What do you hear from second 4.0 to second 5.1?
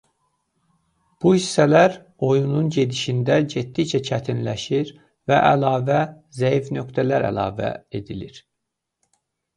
çətinləşir